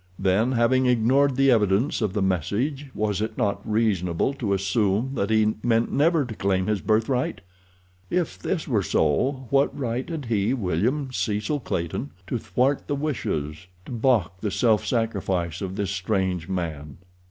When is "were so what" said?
8.67-9.77